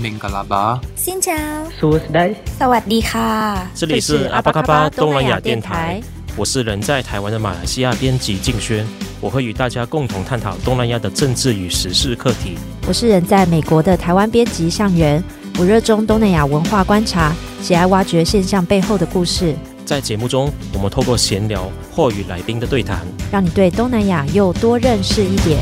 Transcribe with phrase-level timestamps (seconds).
[0.00, 1.36] 明格拉巴，新疆，
[1.78, 6.00] 苏斯代，萨瓦迪卡，这里是阿巴卡巴东南亚电台，
[6.34, 8.86] 我是人在台湾的马来西亚编辑静轩，
[9.20, 12.56] 我会与大家共同探讨东南亚的政治与时事课题。
[12.86, 15.22] 我是人在美国的台湾编辑向元，
[15.58, 19.54] 我热衷东南亚文化观察，喜爱挖掘现象背后的故事。
[19.84, 23.00] 在节目中，我们透过闲聊或与来宾的对谈，
[23.30, 25.60] 让你对东南亚又多认识一点。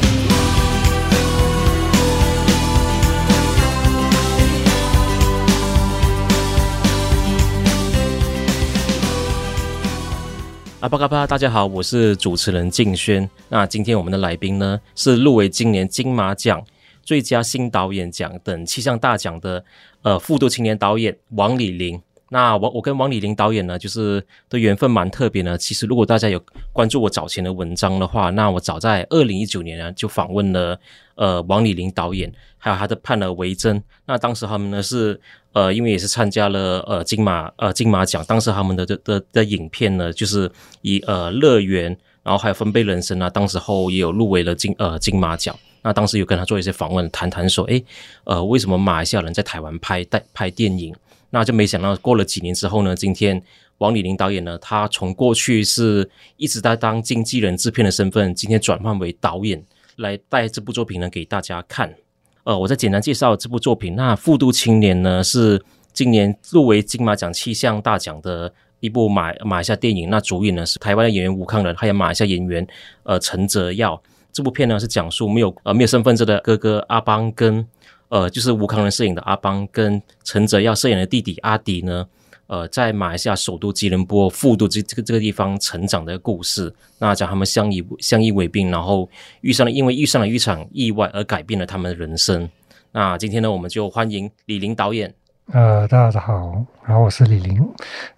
[10.80, 13.28] 阿巴嘎巴，大家好，我是主持人静轩。
[13.50, 16.64] 那今天我们的来宾呢，是入围今年金马奖
[17.02, 19.62] 最佳新导演奖等七项大奖的
[20.00, 22.00] 呃复读青年导演王李玲。
[22.32, 25.58] 那我我跟王李霖导演呢，就是的缘分蛮特别的。
[25.58, 26.40] 其实如果大家有
[26.72, 30.78] 关注我早前的文章的话，那我早在二零一九年呢就访问了
[31.16, 33.80] 呃王李霖导演，还有他的《判而为真》。
[34.06, 35.20] 那当时他们呢是
[35.54, 40.48] 呃因为也是参加了呃金马呃金马奖，当时他们的的的的影片呢就是
[40.82, 41.86] 以呃乐园，
[42.22, 45.52] 然后还有分贝人生啊，当时候也有入围了金呃金马奖。
[45.82, 47.84] 那当时有跟他做一些访问，谈谈说，诶
[48.22, 50.94] 呃为什么马来西亚人在台湾拍带拍电影？
[51.30, 53.40] 那就没想到，过了几年之后呢，今天
[53.78, 59.64] 王李霖导演呢，他从过去是一直在当经纪人、制片的身份，今天转换为导演，
[59.96, 61.94] 来带这部作品呢给大家看。
[62.42, 63.94] 呃，我再简单介绍这部作品。
[63.94, 70.10] 那《复读青年》呢，是今年入围金马奖七项大奖的一部马马来西亚电影。
[70.10, 72.66] 那主演呢是台湾的演员吴康仁，还有马来西亚演员
[73.04, 74.02] 呃陈泽耀。
[74.32, 77.64] 这部片呢是讲述没有呃没有身份证的哥哥阿邦跟。
[78.10, 82.06] 呃，就是吴康仁摄影的阿邦跟陈泽耀摄影的弟弟阿迪呢，
[82.48, 86.74] 呃，在马来西亚首都吉隆坡富都这这个这个地方成长的故事。
[86.98, 89.08] 那讲他们相依相依为命，然后
[89.42, 92.48] 遇上了因为遇上了一场意外而改变了他们的人生。
[92.92, 95.14] 那今天呢，我们就欢迎李林导演。
[95.52, 97.62] 呃，大家好，然后我是李霖，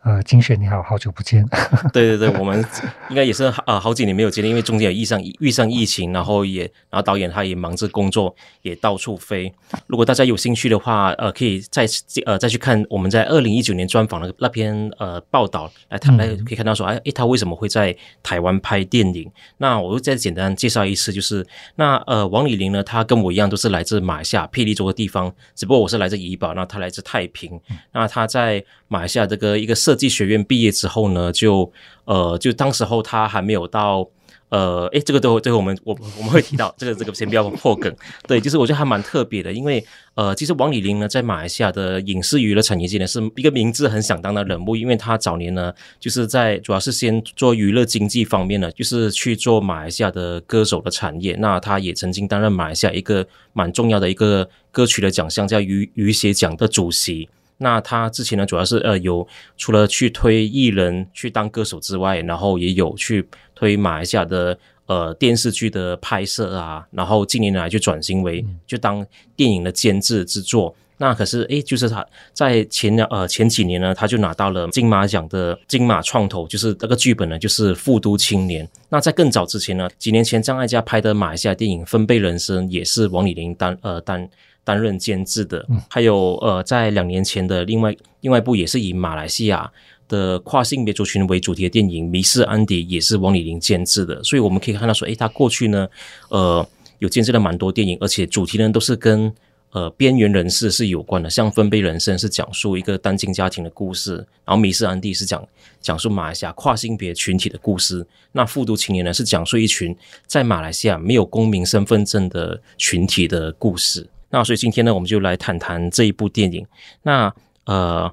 [0.02, 1.44] 呃，金雪你好，好久不见。
[1.92, 2.64] 对对对，我们
[3.10, 9.52] 应该也是呃好几年没有见了，因为中间有遇上遇上疫情，然后也然后导演他也忙着工作，也到处飞。
[9.86, 11.86] 如果大家有兴趣的话，呃，可以再
[12.24, 19.30] 呃再去看我们在二零一九年专访的那篇呃报道来谈来可以看到说，哎哎，他为什么会在台湾拍电影？
[19.58, 27.02] 那我再简单介绍一次，就是那呃王李霖呢，他跟我一样都是来自马来西亚霹雳州的地方，只不过我是来自怡保，那他来自。
[27.04, 27.60] 太平，
[27.92, 31.72] 那他在马来西亚这个一个设计学院毕业之后呢，就
[32.04, 34.08] 呃，就当时候他还没有到。
[34.52, 37.90] 呃，诶，这个都，最后我们我我们会提到 这个这个先不要破梗。
[38.28, 39.82] 对，就是我觉得还蛮特别的，因为
[40.14, 51.34] 呃，其实王李霖呢，在马来西亚的影视娱乐产业界呢，是一个名字很响当的人物，因为他早年呢，就是在主要是先做娱乐经济方面呢，就是去做马来西亚的歌手的产业。
[51.38, 57.26] 那他也曾经担任马来西亚一个蛮重要的一个歌曲的奖项，叫雨雨协奖的主席。
[57.62, 63.24] 那他之前呢，主要是呃有除了去推艺人去当歌手之外，然后也有去
[63.54, 69.06] 推马来西亚的呃电视剧的拍摄啊，然后近年来就转型为就当
[69.36, 70.74] 电影的监制制作。
[70.98, 78.66] 那可是诶，就是他在前呃前几年呢，他就拿到了金马奖的金马创投，就是那个剧本呢，就是《富都青年》。
[78.88, 84.28] 那在更早之前呢，几年前张艾嘉拍的马来西亚电影《分贝人生》也是王李玲担呃担。
[84.64, 89.70] 担任监制的，还有呃，在两年前的另外另外一部也是以马来西亚
[90.08, 94.22] 的跨性别族群为主题的电影《迷失安迪》，也是王李玲监制的。
[94.22, 95.88] 所以我们可以看到说，诶，他过去呢，
[96.28, 96.66] 呃，
[96.98, 99.32] 有监制了蛮多电影，而且主题呢都是跟
[99.70, 101.28] 呃边缘人士是有关的。
[101.28, 105.44] 像《分贝人生》是讲述一个单亲家庭的故事，然后《迷失安迪》是讲
[105.80, 108.06] 讲述马来西亚跨性别群体的故事。
[108.30, 109.96] 那《复读青年》呢是讲述一群
[110.26, 114.06] 在马来西亚没有公民身份证的群体的故事。
[114.32, 116.66] 那所以今天呢，我们就来谈谈这一部电影。
[117.02, 117.32] 那
[117.66, 118.10] 呃，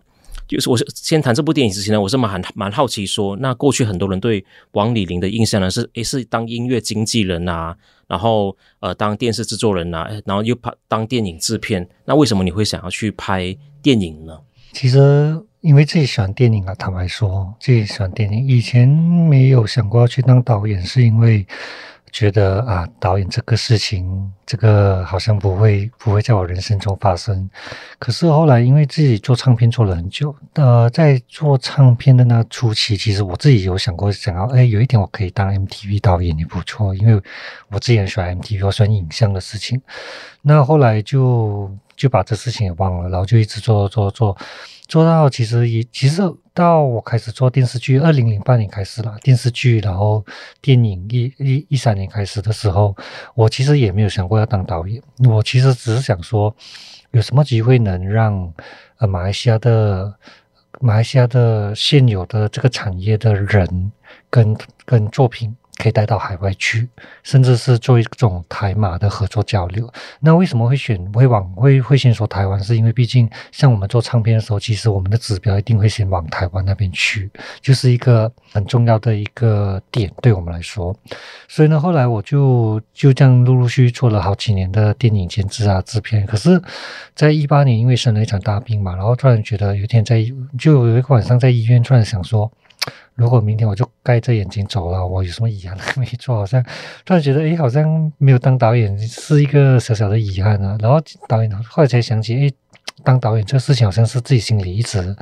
[0.47, 7.74] 就是我是先谈这部电影之前呢，我是蛮蛮好奇说，那过去很多人对王李玲的印象呢是，诶，是当音乐经纪人啊，
[8.06, 11.88] 然后呃当电视制作人啊，然后又拍当电影制片。
[12.03, 14.38] 那为什么你会想要去拍电影呢？
[14.74, 18.45] 其实因为自己喜欢电影啊，坦白说，自己喜欢电影。
[18.45, 21.48] 以前没有想过要去当导演，是因为。
[22.11, 27.50] 觉得啊，导演这个事情，这个好像不会不会在我人生中发生。
[27.97, 37.21] 可是后来，因为自己做唱片做了很久，呃，在做唱片的那初期，其实我自己有想过，想要哎，有一天我可以当 MTV 导演也不错，因为
[37.69, 39.81] 我自己很喜欢 MTV，我喜欢影像的事情。
[40.41, 44.38] 那后来就就把这事情也忘了，然后就一直做做做，
[44.88, 46.21] 做到其实也其实。
[46.59, 50.25] 到我开始做电视剧，二零零八年开始了电视剧，然后
[50.61, 52.94] 电影一一一三年开始的时候，
[53.33, 56.53] 我其实也没有想过要当导演，我其实只是想说，
[57.11, 58.53] 有什么机会能让
[58.97, 60.13] 呃马来西亚的
[60.81, 63.91] 马来西亚的现有的这个产业的人
[64.29, 64.53] 跟
[64.83, 65.56] 跟作品。
[65.80, 66.90] 可以带到海外去，
[67.24, 69.90] 甚至是做一种台马的合作交流。
[70.20, 72.62] 那为什么会选会往会会先说台湾？
[72.62, 77.31] 是因为毕竟像我们做唱片的时候，其实我们的指标一定会先往台湾那边去，
[77.62, 80.94] 就是一个很重要的一个点对我们来说。
[81.48, 86.26] 所以呢，后来我就就这样陆陆续续做了好几年的电影监制啊、制片。
[86.26, 86.62] 可是，
[87.16, 90.22] 在一八年因为生了一场大病嘛，然后突然觉得有一天在
[90.58, 92.52] 就有一个晚上在医院，突然想说。
[93.16, 96.38] 如果明天我就盖着眼睛走了，我有什么遗憾没做？
[96.38, 96.64] 好像
[97.04, 100.78] 突然觉得，哎，好像没有当导演是一个小小的遗憾啊。
[100.80, 102.52] 然后导演后来才想起，哎，
[103.04, 105.14] 当导演这事情好像是自己心里一直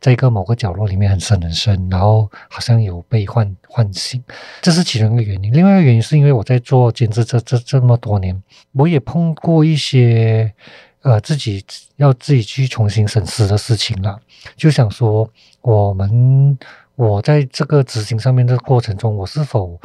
[0.00, 4.22] 在一个某个角落里面很深很深，然后好像有被唤唤醒，
[4.60, 5.50] 这是其中一个原因。
[5.50, 8.42] 另外一个原因是因为我在做兼职这这这么多年，
[8.72, 10.52] 我也碰过一些
[11.00, 11.64] 呃自己
[11.96, 14.20] 要自己去重新审视的事情了，
[14.58, 15.26] 就想说
[15.62, 16.58] 我们。
[16.96, 19.78] 我在这个执行上面的过程中，我是否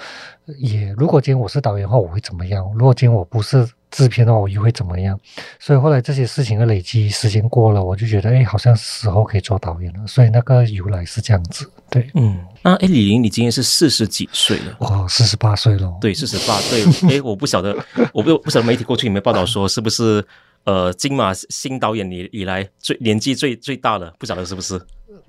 [0.57, 2.65] 也如果今天我是导演的话，我会怎么样？
[2.73, 5.19] 如果今天我不是制片的话，我又会怎么样？
[5.59, 10.07] 所以后来这些事情的累积，时间过了，我就觉得，哎，好像时候可以做导演了。
[10.07, 14.77] 所以那个由来是这样子，对，嗯，那哎，李玲，你今年是四十几岁了？
[14.79, 15.93] 哦，四十八岁了。
[15.99, 16.85] 对，四十八岁。
[17.09, 17.75] 哎，我不晓得，
[18.13, 20.25] 我不不晓得媒体过去有没有报道说，是不是
[20.63, 24.13] 呃金马新导演以以来最年纪最最大的？
[24.17, 24.79] 不晓得是不是？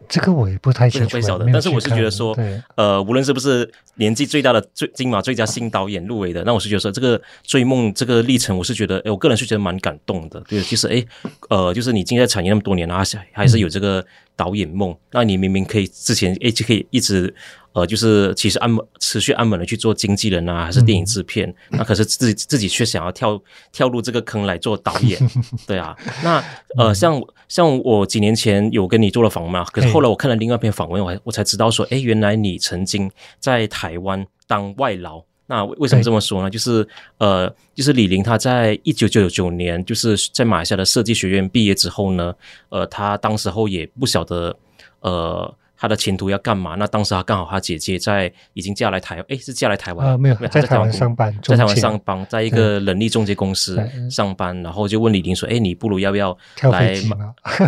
[0.09, 2.37] 这个我也不太清楚，不晓得，但是我是觉得说，
[2.75, 10.41] 呃，无论是不是年纪最大的最金马最佳新导演入围的，那我是觉得说这个追梦这个历程，我是觉得，诶我个人是觉得蛮感动的。
[10.49, 11.07] 对，其实，诶
[11.49, 14.05] 呃，就是你进在产业那么多年了，还是还是有这个
[14.37, 17.35] 导演梦，那你明明可以之前诶就可以一直。
[17.73, 23.41] 呃，就是其实安稳持续安稳的去做经纪人啊，还是电影制片，嗯、那可是自己自己却想要跳
[23.73, 25.19] 跳入这个坑来做导演，
[25.67, 25.97] 对啊。
[26.23, 26.45] 那
[26.77, 35.23] 呃，像像我几年前有跟你做了访问嘛，可是后来我看了另外一篇访问，我我才知道说，哎，原来你曾经在台湾当外劳。
[35.47, 36.51] 那为什么这么说呢？
[36.51, 36.87] 就是
[37.19, 42.35] 呃，就是李玲她在一九九九年就是在马来西亚的设计学院毕业之后呢，
[42.69, 44.55] 呃，她当时候也不晓得
[45.01, 45.55] 呃。
[45.83, 46.77] 他的前途要干嘛？
[46.79, 50.07] 那当时他刚好他姐姐在已经嫁来台，哎，是嫁来台湾？
[50.07, 56.39] 呃，没有，在台湾上班，在台湾上班，在一个人力中介公司上班，然后就问李玲说：“哎，你不如要不要
[56.71, 56.95] 来？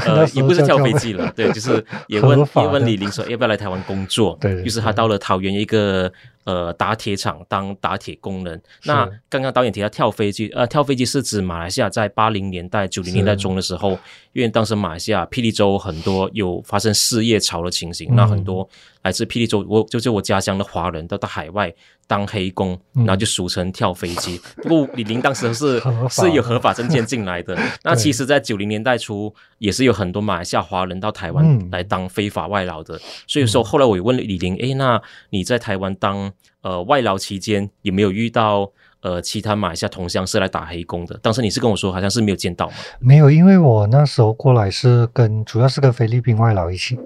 [0.06, 4.38] 呃， 也不是跳飞机了， 对，就是也问也问李玲说要不要来台湾工作？
[4.40, 6.12] 对，于是他到了桃园一个。”
[6.44, 8.60] 呃，打铁厂当打铁工人。
[8.84, 13.98] 那刚刚导演提到跳飞机，呃，跳飞机是指马来西亚在八零年代、九零年代中的时候，
[14.34, 18.68] 因为当时马来西亚霹雳州很多有发生失业潮的情形，嗯、那很多
[19.02, 21.72] 来自霹雳州，我就是我家乡的华人都到海外
[22.06, 24.40] 当黑工，然后就俗称跳飞机。
[24.56, 25.80] 嗯、不过李霖当时是
[26.10, 27.58] 是有合法证件进来的。
[27.82, 32.96] 那其实，在九零年代初，也是有很多马来西亚华人到台湾来当非法外劳的。
[32.96, 35.00] 嗯、所以说，后来我也问李霖，诶，那
[35.30, 36.32] 你在台湾当？
[36.64, 38.66] 呃，外劳期间有没有遇到
[39.02, 41.14] 呃其他马来西亚同乡是来打黑工的？
[41.18, 42.74] 当时你是跟我说好像是没有见到吗？
[43.00, 46.98] 没有，因为我那时候过来是跟主要是跟菲律宾外劳一起。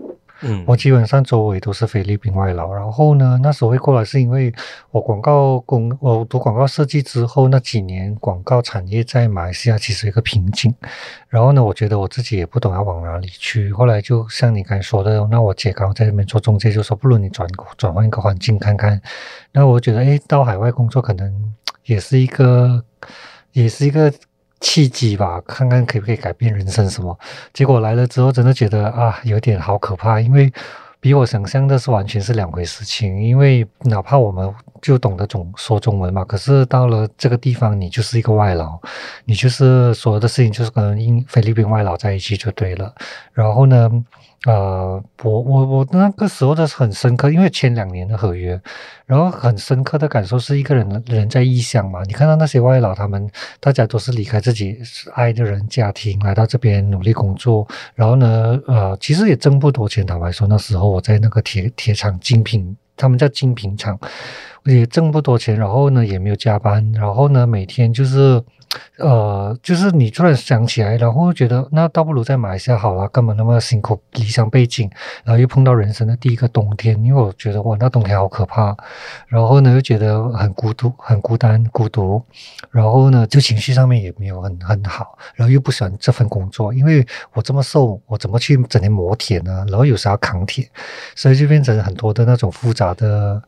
[0.43, 4.53] 嗯，我基本上周围都是菲律宾外劳，然后呢，那时候会过来是因为
[4.91, 10.73] 我广告工，我读广告设计之后那几年，广告产业在马来西亚其实一个瓶颈，
[11.29, 19.01] 然后呢，我觉得我自己也不懂要往哪里去，后来就像你刚才说的，那我姐刚好在那边做中介，就说不如你转转换一个环境看看，
[19.53, 21.53] 那我觉得诶，到海外工作可能
[21.85, 22.85] 也是一个，
[23.53, 24.13] 也是一个。
[24.61, 27.19] 契机吧，看看可不可以改变人生什么。
[27.53, 30.53] 结果来了之后，真的觉得啊，有点好可怕，因为
[31.01, 33.23] 比我想象的是完全是两回事情。
[33.23, 38.79] 因为哪怕我们就懂得中说中文嘛，可是到了这个地方，你就是一个外劳，
[39.25, 42.93] 你就是所有的事情就是跟英菲律宾外劳在一起就对了。
[43.33, 43.89] 然后呢，
[44.47, 48.59] 呃，我我我那个时候的很深刻，因为签两年的合约，
[49.05, 53.29] 然后很深刻的感受是一个人人在异乡嘛，你看到那些外劳，他们
[53.59, 54.79] 大家都是离开自己
[55.13, 57.67] 爱的人、家庭来到这边努力工作，
[57.97, 60.07] 然后呢，呃，其实也挣不多钱。
[60.07, 63.99] 坦白说，那时候我在那个铁铁厂精品，他们叫精品厂，
[64.65, 68.41] 也挣不多钱，然后呢也没有加班，然后呢每天就是
[68.99, 73.99] 呃，就是你突然想起来，然后觉得那倒不如在马来西亚好了，干嘛那么辛苦？
[74.13, 74.91] 离乡背井，
[75.25, 78.77] 然后又碰到人生的第一个冬天，因为我觉得哇，那冬天好可怕。
[79.27, 82.23] 然后呢，又觉得很孤独、 很孤单、孤独。
[82.71, 85.17] 然后呢，就情绪上面也没有很很好。
[85.35, 89.65] 然后又不喜欢这份工作，因为我这么瘦，我怎么去整天磨铁呢？
[89.69, 90.69] 然后有时候扛铁，
[91.15, 93.43] 所以就变成很多的那种复杂的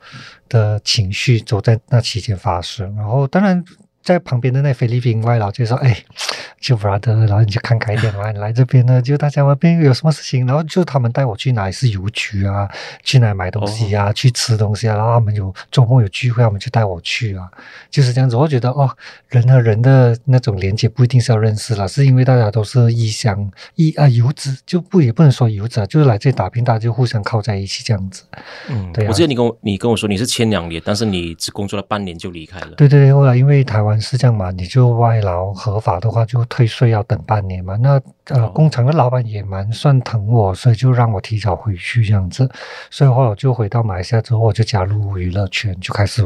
[0.49, 2.95] 的情绪都在那期间发生。
[2.97, 3.63] 然后当然。
[4.03, 5.97] 在旁边的那菲律宾外劳就说：“哎，
[6.61, 12.69] 就 brother，然后你就看开一点嘛，你来这边呢， 就大家那边有什么事情，然后就他们带我去哪里是邮局啊，
[13.03, 17.47] 去哪里买东西啊，哦、去吃东西啊，然后他们有周末有聚会，他们就带我去啊，
[17.91, 18.37] 就是这样子。
[18.37, 18.91] 我觉得哦，
[19.29, 28.23] 人和人的那种连接不一定是要认识了，是因为大家都是异乡异啊游子，就不也不能说游子啊，就是来这里打拼，大家就互相靠在一起这样子。
[28.69, 29.09] 嗯，对、啊。
[29.09, 32.71] 我记得你跟我你跟我说你是签两年，但是你只工作了半年就离开了。
[32.77, 33.90] 对对对，后来因为台湾。
[33.99, 34.51] 是这样嘛？
[34.51, 37.77] 你就外劳合法的话，就退税要等半年嘛。
[37.77, 42.47] 那呃，工厂的老板也蛮算疼我，所以就让我提早回去这样子。
[42.91, 46.23] 所以后来我就回到马来西亚之后，我就加入娱乐圈，就开始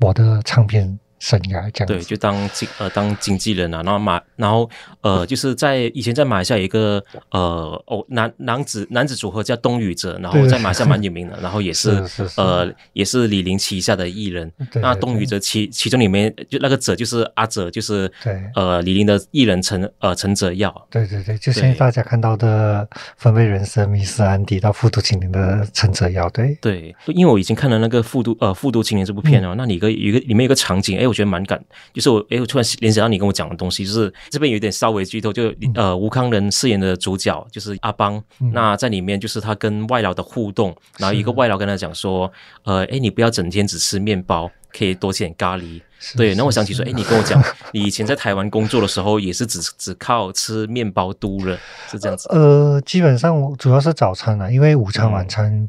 [0.00, 0.98] 我的唱片。
[1.20, 4.68] 生涯这样对，就当经呃当经纪人啊，然后马然后
[5.02, 7.00] 呃就是在以前在马来西亚有一个
[7.30, 14.50] 呃哦男男子男子组合叫东雨泽，然后在马来西亚蛮有名的，然后也是，是，是，是呃也是李林旗下的艺人。
[14.76, 20.74] 那东雨泽其其中里面就那个者就是阿泽，就是对呃李林的艺人陈呃陈泽耀。
[20.90, 26.30] 对对对，就现在大家看到的分贝人生、迷失安迪到复读青年的陈泽耀。
[26.30, 31.09] 对对，因为我已经看了那个复读呃复读青年这部片哦，嗯、那里一个一个里面有一个场景，哎。
[31.10, 31.62] 我觉得蛮感，
[31.92, 42.30] 就是我哎，我突然联想到你跟我讲的东西，就是这边有点稍微剧透，就呃吴康仁饰演的主角就是阿邦，嗯、那在里面就是他跟外劳的互动，然后一个外劳跟他讲说，
[42.64, 45.80] 呃，哎，你不要整天只吃面包，可以多吃点咖喱。
[46.16, 51.58] 对，然后我想起说，哎，你跟我讲，你以前在台湾工作的时候，也是只只靠吃面包度日，
[51.90, 52.26] 是这样子。
[52.30, 55.68] 呃，基本上主要是早餐啊，因为午餐晚餐。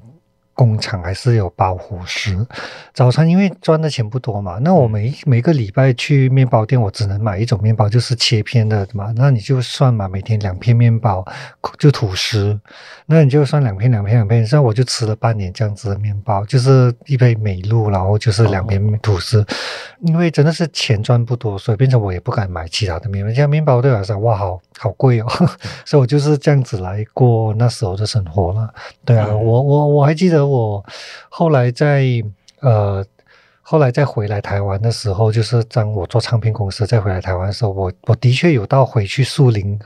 [0.65, 2.37] 嗯工厂还是有包伙食，
[2.93, 9.11] 早餐因为赚的钱不多嘛，那我每每个礼拜去面包店，我只能买一种面包，就是切片的嘛。
[9.17, 11.25] 那你就算嘛，每天两片面包
[11.79, 12.59] 就吐司，
[13.07, 19.43] 那你就算两片两片两片，像我就吃了半年这样子的面包，就是一杯美露，然后就是两片吐司。
[20.01, 23.33] 因为真的是钱赚不多，所以变成我也不敢买其他的面包。
[23.33, 25.27] 像面包对我来说，哇，好好贵哦，
[25.85, 28.71] 所以我就是这样子来过那时候的生活了。
[29.03, 30.50] 对啊，我我我还记得。
[30.51, 30.85] 我
[31.29, 32.05] 后来在
[32.59, 33.05] 呃，
[33.61, 39.79] 后来再回来台湾的时候，就是当我做唱片公司再回来台湾的时候，我我的确有到回去树林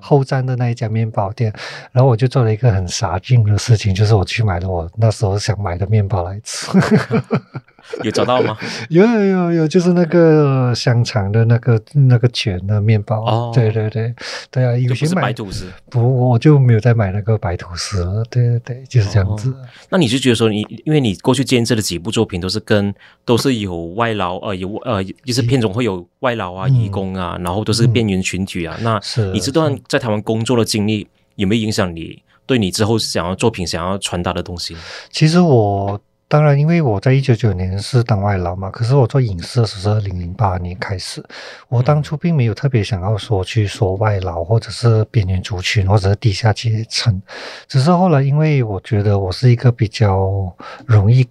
[0.00, 1.52] 后站的那一家面包店，
[1.92, 6.66] 然后我就做了一个很傻劲的事情，就是我去买了我那时候想买的面包来吃。
[8.04, 8.56] 有找到吗？
[8.90, 13.24] 有有有有，就是那个香肠的那个那个卷的面包。
[13.24, 14.14] 哦，对对对
[14.50, 18.24] 对啊，有些买白吐司，不，我就没有再买那个白吐司了。
[18.30, 19.50] 对对对，就是这样子。
[19.50, 19.56] 哦、
[19.90, 22.94] 那你就觉得说你，你因为你过去监制的几部作品都是跟
[23.24, 28.76] 都是有外劳呃有呃，就是片中会有外劳啊、义工啊，嗯、然后都是边缘群体啊。
[28.80, 29.00] 嗯、那
[29.32, 31.06] 你这段在台湾工作的经历
[31.36, 34.76] 有没有影响你对你之后想要作品想要传达的东西？
[35.10, 36.00] 其实我。
[36.30, 41.20] 当然，因为我在一九九九年是当外劳嘛，可是我做影视的时候是二零零八年开始。
[41.68, 47.20] 我当初并没有特别想要说去说外劳，或者是边缘族群，或者是地下阶层，
[47.66, 50.54] 只是后来因为我觉得我是一个比较
[50.86, 51.26] 容易。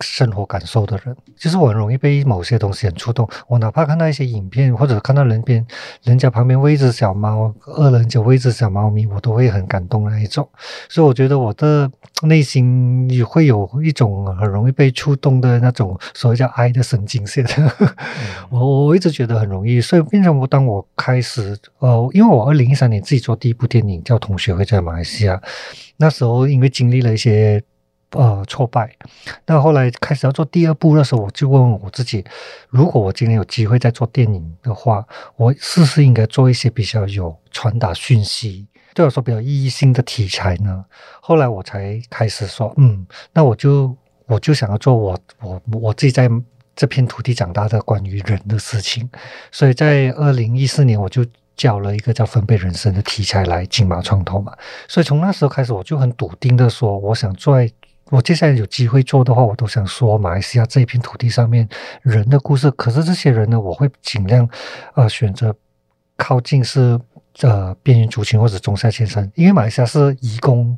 [0.00, 3.28] 生活感受的人，就是我很容易被某些东西很触动。
[3.48, 5.66] 我哪怕看到一些影片，或者看到人边
[6.02, 10.48] 人家旁边喂一只小猫，饿人就喂一只小猫咪，我都会很感动那一种。
[10.88, 11.90] 所以我觉得我的
[12.22, 17.44] 内心也会有一种很容易被触动的那种所谓叫爱的神经线。
[18.50, 25.40] 我我一直觉得很容易，所以变成我当我开始呃，因为我二零一三年自己做第一部电影叫《同学会》在马来西亚，
[25.98, 27.62] 那时候因为经历了一些。
[28.12, 28.92] 呃，挫败。
[29.46, 32.24] 那后来开始要做第二部的时候，我就问问我自己：
[32.68, 40.84] 如果我今天有机会再做电影的话，我是不是应该做一些比较有传达讯息，对我说比较意义性的题材呢？
[41.20, 46.28] 后来我才开始说，嗯，那我就我就想要做我我我自己在
[46.74, 49.08] 这片土地长大的关于人的事情。
[49.52, 51.24] 所以在二零一四年，我就
[51.54, 54.52] 叫了一个叫《分贝人生》的题材来金马创投嘛。
[54.88, 57.56] 所以从那时候开始，我就很笃定的说，我想做。
[58.10, 61.68] 我接下来有机会做的话，我都想说马来西亚这一片土地上面
[62.02, 62.70] 人的故事。
[62.72, 64.48] 可是这些人呢，我会尽量
[64.94, 65.54] 呃选择
[66.16, 67.00] 靠近是
[67.40, 70.76] 呃边缘族群或者中下阶层，因为马来西亚是移工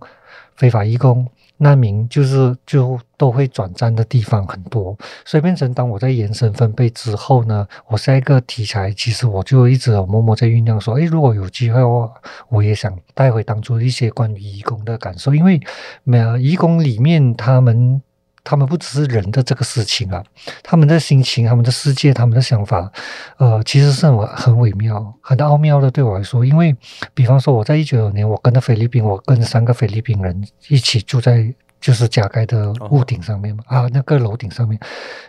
[0.54, 1.26] 非法移工。
[1.62, 12.12] 难民就是就都会转战的地方很多，所以变成当我在延伸分配之后呢，我下一个题材其实我就一直有默默在酝酿说，诶，如果有机会的话，
[12.48, 15.60] 我也想带回当初一些关于义工的感受，因为
[16.02, 18.02] 没有义工里面他们。
[18.44, 20.22] 他们不只是人的这个事情啊，
[20.62, 22.90] 他们的心情、他们的世界、他们的想法，
[23.38, 25.90] 呃，其实是很很微妙、很奥妙的。
[25.90, 26.76] 对我来说，因为
[27.14, 31.54] 比方说，我在一九九年，我跟着菲律宾，我跟三个菲律宾人一起住在。
[31.82, 34.78] 就是加盖的屋顶上面嘛，啊，那个楼顶上面，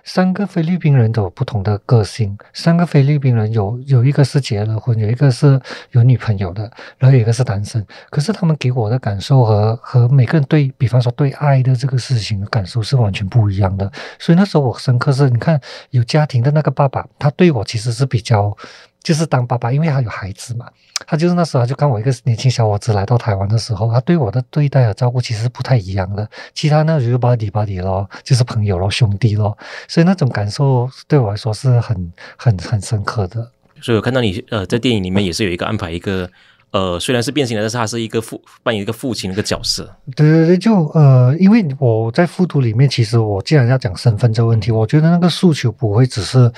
[0.04, 2.38] 三个菲律宾人都有不同的个性。
[2.54, 5.60] 三个菲律宾人有有一个是结了婚，有一个是
[5.92, 7.84] 有女朋友的，然后有一个是单身。
[8.12, 13.92] 可是他们给我的感受和和每个人对比方说对爱的这个事情的感受是完全不一样的。
[14.20, 18.56] 所以那时候我深刻是，你看有家庭的那个爸爸，他对我其实是比较。
[19.04, 20.66] 就是当爸爸，因为他有孩子嘛，
[21.06, 26.26] 他就是那时候他就看我一个年轻小伙子来到台湾的时候，他对我的对待和照顾其实是不太一样的。
[26.54, 29.58] 其他那就是 buddy buddy 咯，就是朋友咯，兄弟咯，
[29.90, 33.52] 所以那种感受对我来说是很很很深刻的。
[33.82, 36.30] 所以我看到你呃在电影里面也是有一个安排一个
[36.72, 39.94] 呃虽然是变形的，但是他是一个父扮演一个父亲的一个角色。
[40.16, 46.50] 对对对，就呃因为我在复读里面，其实我既然要讲身份这个问题，我觉得那个诉求不会只是。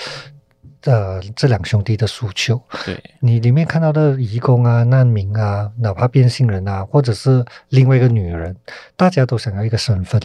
[0.86, 8.56] 呃，这两兄弟的诉求，对你里面看到的移工啊、难民啊，哪怕变性人啊，或者是另外一个女人，
[8.96, 10.22] 大家都想要一个身份，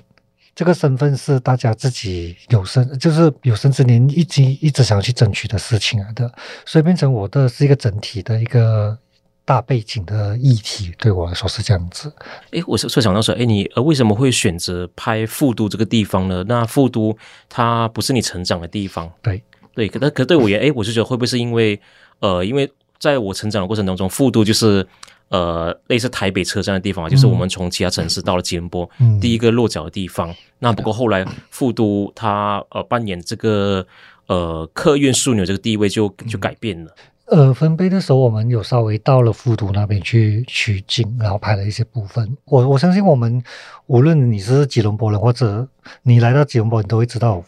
[0.54, 6.30] 这个身份是大家自己有生，就是有生之年一直一直想要去争取的事情来的，
[6.66, 8.98] 所以变成我的是一个整体的一个
[9.46, 12.12] 大背景的议题，对我来说是这样子。
[12.50, 16.44] 诶，我是说想到说，诶，你呃为什么会选择拍富都这个地方呢？
[16.46, 17.16] 那富都
[17.48, 19.42] 它不是你成长的地方，对。
[19.74, 21.80] 对，可可对我也， 哎，我就觉得会不会是因为，
[22.20, 24.86] 呃，因为在我成长的过程当中，富都就是
[25.28, 30.34] 呃类似台北车站的地方，就是我们从其他城市到了吉隆坡，嗯，第一个落脚的地方。
[30.58, 33.86] 那不过后来富都它呃扮演这个
[34.26, 36.94] 呃客运枢纽这个地位就就改变了。
[37.32, 42.36] 呃，分贝的时候，我们有稍微到了富都那边去取景，然后拍了一些部分。
[42.44, 43.40] 我我相信我们
[43.86, 45.66] 无论你是吉隆坡人，或者
[46.02, 47.40] 你来到吉隆坡，你都会知道。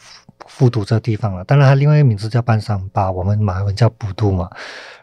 [0.46, 4.50] 复读这地方了，当然它另外一个名字叫班三巴，我们马文叫布都嘛。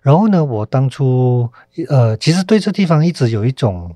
[0.01, 1.49] 然后呢，我当初
[1.87, 3.95] 呃，其实对这地方一直有一种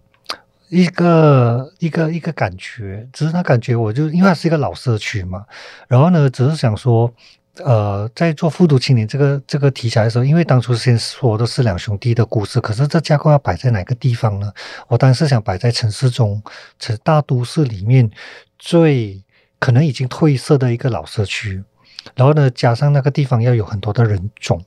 [0.69, 5.45] 一个一个一个感觉，只是他感觉我就因为它是一个老社区嘛。
[5.87, 7.11] 然后呢，只是想说，
[7.63, 14.51] 呃，在做复读青年这个这个题材的时候，因为当初先说的是两兄弟的故事，可是这架构要摆在哪个地方呢？
[14.87, 16.41] 我当时想摆在城市中，
[16.79, 18.09] 城大都市里面
[18.57, 19.23] 最。
[19.63, 21.63] 可能已经褪色的一个老社区，
[22.15, 24.61] 然后呢，加上那个地方要有很多的人种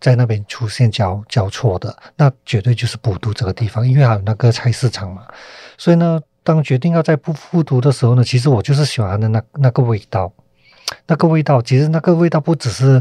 [0.00, 5.22] 在那边出现交交错的，那绝对就是补都这个地方，因为还有那个菜市场嘛。
[5.78, 10.32] 所以呢，当决定要在不复读的时候呢，其实我就是喜欢的那那个味道，
[11.06, 13.00] 那个味道，其实那个味道不只是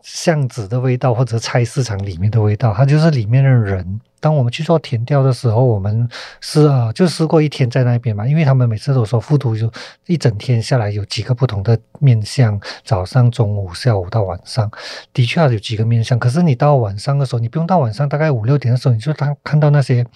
[0.00, 4.00] 巷子的味道，或者菜市场里面的味道，它就是里面的人。
[4.22, 6.08] 当我们去做田调的时候，我们
[6.40, 9.68] 是啊，就试过一天在那边嘛，因为他们每次都说复读就
[10.06, 14.70] 一整天下来有几个不同的面向，早上、中午、下午到晚上，
[15.12, 16.16] 的确有几个面向。
[16.16, 20.06] 可是你到晚上的时候，你不用到晚上，大概五六点的时候，你就当看到那些，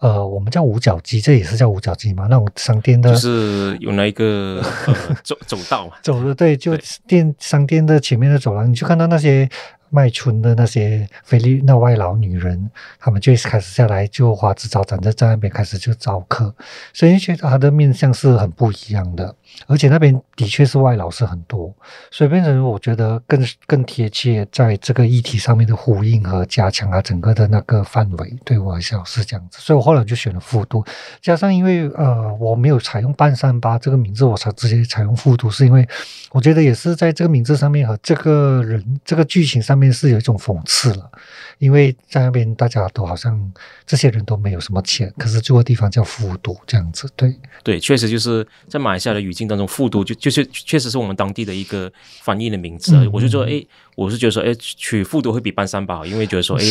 [0.00, 9.48] 呃，我们叫五角鸡，这也是叫五角鸡嘛，那种商店的，就是有那一个、呃、走走道嘛， 走的对，就店商店的前面的走廊，你就看到那些。
[9.90, 16.54] 卖春的那些菲律那外劳女人，他们就开始下来，就花枝招展的在那边开始就招客，
[16.92, 19.34] 所以觉得他的面相是很不一样的，
[19.66, 21.72] 而且那边的确是外劳是很多，
[22.10, 30.84] 所以变成我觉得更更贴切在这个议题上面的呼应和加强啊，整个的那个范围对我来说是这样子，所以我后来就选了富都，
[31.22, 35.86] 加上因为呃我没有采用半山八这个名字，我才直接采用富都，是因为
[36.32, 39.94] 我觉得也是在这个名字上面和这个人这个剧情上面。
[39.94, 41.08] 是有一种讽刺了，
[41.58, 43.52] 因为在那边大家都好像
[43.86, 47.32] 这些人都没有什么钱，可是住的地方叫富都这样子，对
[47.62, 51.90] 对，确实就是在马来西亚的语境当中，富都就就是确实是我们当地的一个
[52.22, 52.96] 翻译的名字。
[52.96, 56.64] 嗯、我就说，哎，我是觉得说，哎，取富都会比班三巴好，因为觉得说，哎，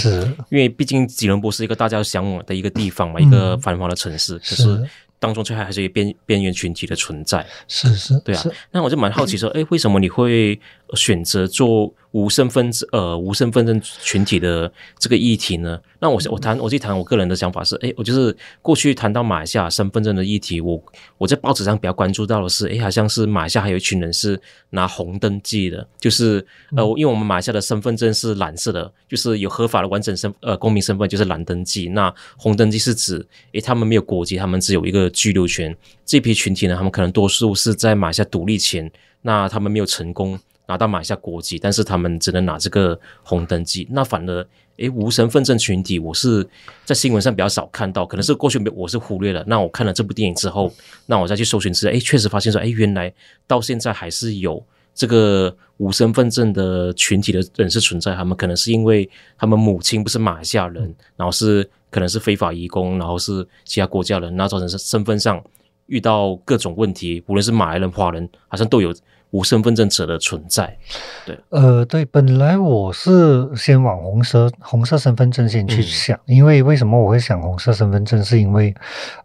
[0.49, 4.85] 因为毕竟吉隆坡是一个大家向往的一个地方嘛，嗯、一个繁华的城市，可是
[5.17, 7.47] 当中却还还是一个边边缘群体的存在。
[7.69, 8.43] 是是，对啊。
[8.71, 10.59] 那我就蛮好奇说，哎，为什么你会
[10.95, 15.79] 选择做无身份证呃无身份证群体的这个议题呢？
[15.99, 20.81] 那我我谈我去谈我个人的想法是，哎，我就是过去谈到马来西亚身份证的议题，我
[21.17, 35.75] 我在报纸上比较关注到的是，哎，好像是马来西亚还有一群人是拿红登记的，就是呃，因为我们马来西亚的身份证是蓝色的，就是有合法的完整身呃公民身份就是蓝登记，那红登记是指哎他们没有国籍，他们只有一个居留权。
[36.05, 43.87] 这批群体呢，他们可能多数是在马来西亚独立前，那他们没有成功拿到马来西亚国籍，但是他们只能拿这个红登记。
[43.91, 44.45] 那反而，
[44.77, 46.47] 诶，无身份证群体，我是
[46.85, 49.43] 在新闻上比较少看到，可能是过去我是忽略了。
[49.45, 50.71] 那我看了这部电影之后，
[51.05, 53.13] 那我再去搜寻之，诶，确实发现说，诶，原来
[53.45, 54.63] 到现在还是有
[54.95, 58.15] 这个无身份证的群体的人是存在。
[58.15, 65.43] 他们可能是因为他们母亲不是马来西亚人， 然后是可能是非法移工，然后是其他国家人，那造成是身份上。
[65.87, 68.95] 遇到各种问题，无论是马来人、华人，好像都有
[69.33, 70.77] 无身份证者的存在。
[71.25, 78.73] 对，呃，对，本来我是先往红色红色身份证先去想，嗯，因为为什么我会想红色身份证，是因为，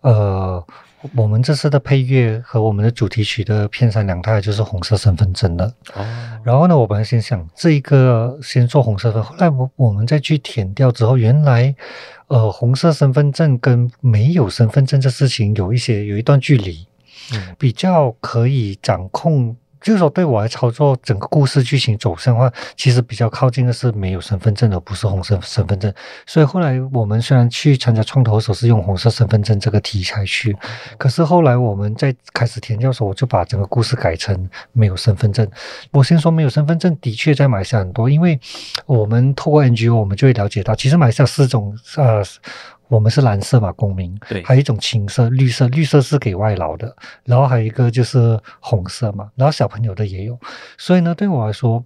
[0.01, 0.65] 呃。
[1.15, 5.65] 我们这次的配乐和我们的主题曲的片山两太就是红色身份证的。
[5.95, 6.05] 哦。
[6.43, 11.73] 然后呢，我本来先想这一个先做红色的，后来我我们再去填掉之后，原来
[12.27, 16.85] 呃红色身份证跟没有身份证这事情有一些有一段距离，
[17.33, 19.57] 嗯，比较可以掌控。
[19.81, 25.93] 就是说，对我来操作整个故事剧情走向的话，其实比较靠近的是没有身份证，的不是红色身份证。
[26.27, 30.57] 所以后来我们虽然去参加创投的时候是用红色身份证这个题材去，
[30.97, 35.49] 可是后来我们在开始填教的时候，我就把整个故事改成没有身份证。
[35.93, 38.39] 我先说没有身份证的确在马来西亚很多，因为
[38.87, 42.23] 我们透过 NGO 我们就会了解到，其实马来西亚四种呃。
[42.89, 44.19] 我们是蓝色嘛，公民。
[44.29, 46.95] 对，还有一种青色、绿色，绿色是给外劳的。
[47.25, 50.39] 然后还有一个就是红色嘛，然后小朋友的也有。
[50.77, 51.85] 所以呢，对我来说，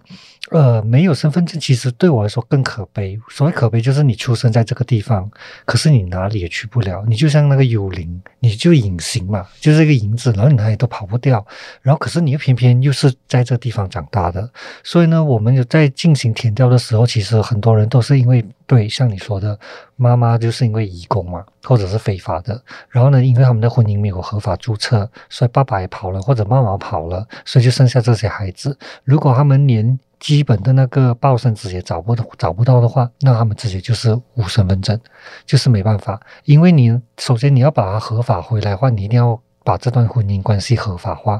[0.51, 3.19] 呃，没有身份证其实对我来说更可悲。
[3.29, 5.29] 所谓可悲，就是你出生在这个地方，
[5.65, 11.45] 可是你哪里也去不了，你就像那个幽灵，你就隐形嘛，就是一个影子，然后你哪里都跑不掉。
[11.81, 14.49] 然后可是你又偏偏又是在这个地方长大的，
[14.83, 18.43] 所以呢，我们在进行填调的时候，其实很多人都是因为。
[18.73, 19.59] 对，像你说的，
[19.95, 22.59] 妈妈就是因为移工嘛，或者是非法的。
[22.89, 28.75] 然后呢，因为他们的婚姻没有合法注册，所以爸爸也跑了，或者妈妈跑了，所以就剩下这些孩子。
[29.03, 34.99] 如果他们连基本的那个报生纸也找不到，找不到的话，那他们直接就是无身份证，
[35.45, 36.19] 就是没办法。
[36.45, 41.39] 因为你首先你要把它合法回来的话，你一定要把这段婚姻关系合法化。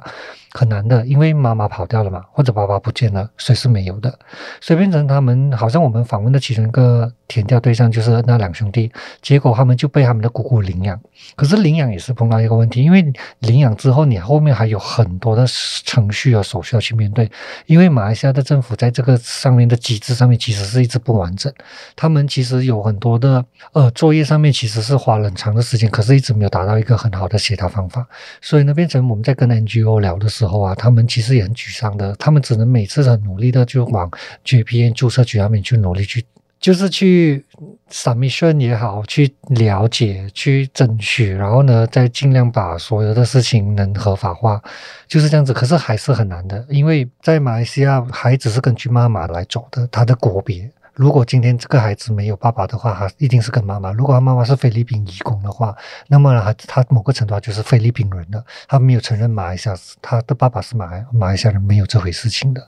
[0.53, 4.19] 很难的，因为妈妈跑掉了嘛，或者爸爸不见了，所以是没有的。
[4.61, 10.99] 所以变成他们好像我们访问的其中一个填掉对象就是那两兄弟，结果他们就被他们的姑姑领养。
[11.35, 13.03] 可是领养也是碰到一个问题，因为
[13.39, 15.43] 领养之后你后面还有很多的
[15.83, 17.31] 程序啊手续要去面对。
[17.65, 21.51] 因为马来西亚的政府在这个上面的机制上面其实是一直不完整，
[21.95, 28.05] 他们其实有很多的呃作业上面其实是花了很长的时间，可是一直没有达到一个很好的协调方法。
[28.39, 30.42] 所以呢，变成我们在跟 NGO 聊的时候。
[30.43, 34.12] 之后啊，他们其实也很沮丧的，他们只能每次很努力的就往
[34.43, 36.25] JPN 注册局那边去努力去，
[36.60, 37.45] 就是去
[37.89, 44.62] submission 也好，去了解、去争取，然后呢，再尽量把所有的事情能合法化，
[45.08, 45.53] 就是这样子。
[45.53, 50.69] 可是还是很难的，因为在马来西亚，孩子是根据妈妈来走的，他的国别。
[50.93, 53.91] 如果今天这个孩子没有爸爸的话，他一定是跟妈妈。
[53.91, 55.75] 如果他妈妈是菲律宾移工的话，
[56.08, 58.43] 那么他他某个程度上就是菲律宾人的。
[58.67, 62.67] 他没有承认马来西亚，他的爸爸是马来马来西亚人，没有这回事情的。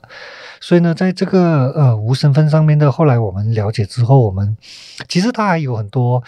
[0.60, 4.56] 所以呢，在这个呃无身份上面的，后来我们了解之后，我们
[5.08, 6.22] 其实他还有很多，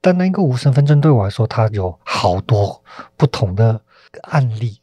[0.00, 2.80] 但那个无身份证对我来说，他有好多
[3.16, 3.80] 不同的
[4.22, 4.78] 案例。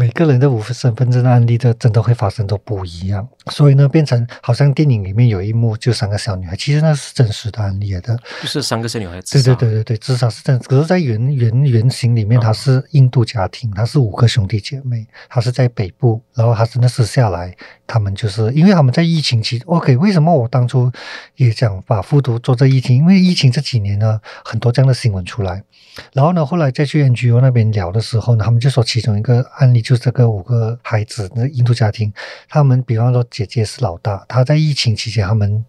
[0.00, 9.20] 每个人的无身份证的案例的真的会发生都不一样，所以呢，变成好像电影里面有一幕就三个小女孩，其实那是真实的案例的，就是三个小女孩。
[9.20, 10.58] 对对对对对，至少是真。
[10.60, 17.54] 可是，在原原原型里面，她是印度家庭，她是五个兄弟姐妹，她是在北部，然后她真的是下来，
[17.92, 20.90] 他们就是因为他们在疫情期，OK，为什么我当初
[21.34, 22.98] 也想把复读做在疫情？
[22.98, 25.64] 因为疫情这几年呢，很多这样的新闻出来，
[26.12, 29.80] 然后呢，后来再去 NGO 那边聊的时候呢，他们就说其中一个案例。
[29.80, 32.12] 就是这个五个孩子，那印度家庭，
[32.48, 35.64] 他们比方说姐姐是老大，她在疫情期间他们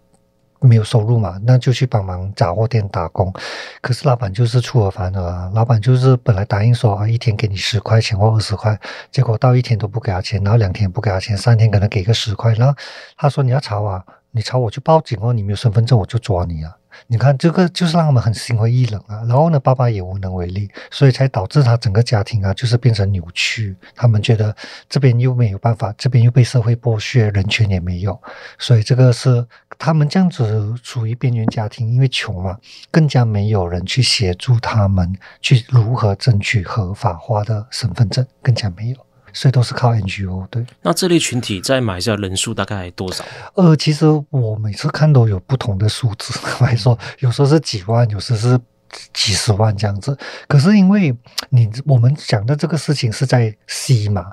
[0.61, 3.33] 没有收入嘛，那就去帮忙杂货店打工。
[3.81, 8.79] 可是老板就是出尔反尔啊，老板就是本来答应说啊，一天给你十块钱或二十块，
[9.11, 12.73] 结果到一天都不给他钱，然后两天不给他钱，三天可能给个十块，然后
[13.17, 14.03] 他说你要吵啊。
[14.33, 16.73] 你吵我就报警哦，你没有身份证我就抓你啊！
[17.07, 19.23] 你看这个就是让他们很心灰意冷啊。
[19.27, 23.75] 然后呢，爸爸也无能为力，所以才导致他整个家庭啊，就是变成扭曲。
[23.95, 24.55] 他们觉得
[24.89, 28.19] 这边又没有办法，这边又被社会剥削，人权也没有，
[28.57, 29.45] 所以这个是
[29.77, 32.57] 他们这样子属于边缘家庭，因为穷嘛，
[32.89, 38.97] 更加没有人去协助他们去如何争取合法化的身份证，更加没有。
[39.33, 40.65] 所以都是靠 NGO，对。
[40.81, 43.23] 那这类群体在马来西亚人数大概多少？
[43.55, 48.59] 呃，其实我每次看都有不同的数字， 来说有时候是几万，有时候是
[49.13, 50.17] 几十万这样子。
[50.47, 51.15] 可是因为
[51.49, 54.25] 你我们讲的这个事情是在西马。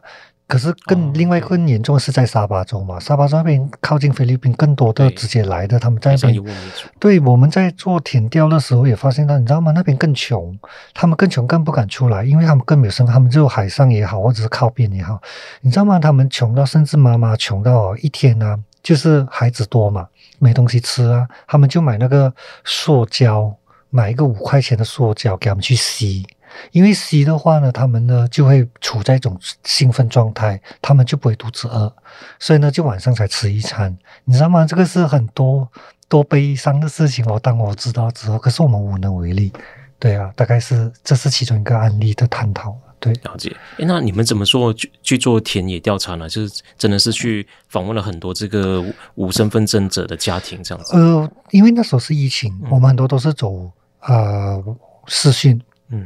[0.49, 6.57] 可是更另外更严重的是在沙巴州嘛，沙巴州那边靠近菲律宾，更多的直接来的，他们在那边。
[6.99, 9.73] 对，我们在做田调的时候也发现到，你知道吗？
[9.75, 10.59] 那边更穷，
[10.95, 15.21] 他们更穷，更不敢出来，因为他们更没有生，他们就海上也好，或者是靠边也好，
[15.61, 15.99] 你知道吗？
[15.99, 20.09] 他们穷到甚至妈妈穷到一天啊，就是孩子多嘛，
[20.39, 22.33] 没东西吃啊，他们就买那个
[22.65, 23.55] 塑胶，
[23.91, 26.27] 买一个五块钱的塑胶给他们去吸。
[26.73, 31.93] 因为 C 的话呢，他们呢就会处在一种兴奋状态，他们就不会肚子饿，
[32.39, 34.65] 所以呢就晚上才吃一餐，你知道吗？
[34.67, 35.69] 这个是很多
[36.09, 37.39] 多悲伤的事情哦。
[37.43, 39.53] 当我知道之后，可是我们无能为力。
[40.01, 42.77] 对啊，大概是这是其中一个案例的探讨。
[43.01, 43.51] 对，了解。
[43.79, 46.29] 诶，那你们怎么做去去做田野调查呢？
[46.29, 48.85] 就是真的是去访问了很多这个
[49.17, 50.97] 无身份证者的家庭这样子。
[50.97, 53.71] 呃，因为那时候是疫情，我们很多都是走
[54.03, 54.63] 呃
[55.07, 56.05] 视讯，嗯。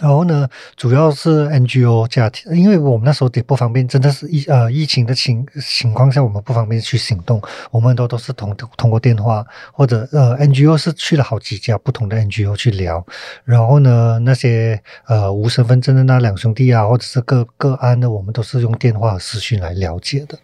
[0.00, 0.46] 然后呢，
[0.76, 13.04] 主要是 NGO 家庭，因为我们那时候也不方便，真的是疫呃疫情的情情况下，我们不方便去行动，我们都都是通通过电话或者呃 NGO 是去了好几家不同的 NGO 去聊，
[13.44, 20.38] 然后呢，那些呃无身份证的那两兄弟啊，或者是个个案的，我们都是用电话和视讯来了解的，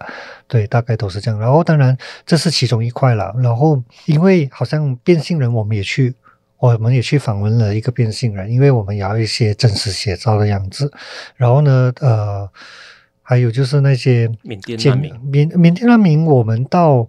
[0.49, 1.39] 对，大概都是这样。
[1.39, 6.15] 然后当然这是其中一块了，然后因为好像变性人，我们也去。
[6.59, 10.91] 我们也去访问了一个变性人，因为我们要一些真实写照的样子。
[11.37, 12.49] 然后呢，呃，
[13.23, 17.07] 还有就是那些缅甸难民，缅缅甸难民，我们倒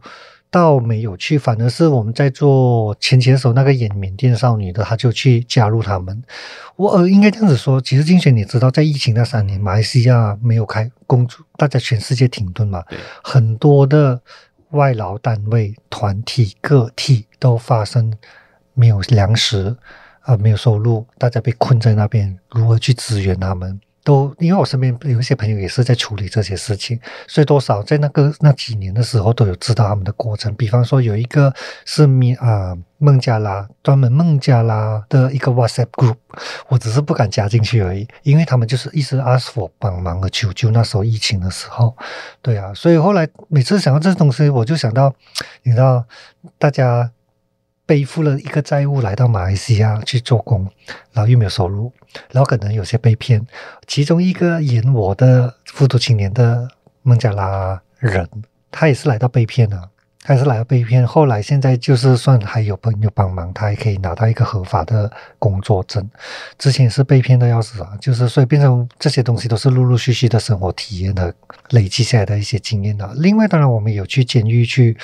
[0.49, 6.21] 倒没有去，反而是我们在做前前手那个演缅甸少女的，他就去加入他们。
[6.75, 12.83] 我呃，应该这样子说，其实竞选你知道，在疫情那三年，马来西亚没有开工作，大家全世界停顿嘛，
[13.23, 14.21] 很多的
[14.71, 18.13] 外劳单位、团体、个体都发生。
[18.75, 19.75] 没有粮食，
[20.21, 23.81] 啊、没有收入，大家被困在那边，如何去支援他们？
[24.03, 30.53] 都因为我身边有一些朋友也是在处理这些事情，所以多少在那个那几年的时候都有知道他们的过程。
[30.53, 31.51] 比方说有一个
[31.85, 36.17] 是米啊孟加拉专门孟加拉的一个 WhatsApp group，
[36.67, 40.69] 我只是不敢加进去而已，因为他们就是一直 ask for 帮忙和求救。
[40.69, 41.97] 那时候疫情的时候，
[42.43, 45.11] 对啊，所以后来每次想到这东西，我就想到，
[45.63, 46.05] 你知道
[46.59, 47.09] 大家。
[47.85, 50.67] 背负了一个债务来到马来西亚去做工，
[51.13, 51.91] 然后又没有收入，
[52.31, 53.45] 然后可能有些被骗。
[53.85, 56.67] 其中一个演我的复读青年的
[57.03, 58.27] 孟加拉人，
[58.71, 59.89] 他也是来到被骗的，
[60.23, 61.05] 他也是来到被骗。
[61.05, 66.09] 后来现在就是算还有朋友帮忙，他还可以拿到一个合法的工作证。
[66.57, 71.31] 之前是被骗的要死啊，就是所以变成这些东西都是陆陆续续的生活体验的
[71.69, 73.13] 累积下来的一些经验的。
[73.17, 74.97] 另外，当然我们有去监狱去。